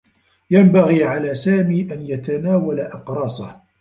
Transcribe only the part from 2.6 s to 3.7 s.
أقراصه.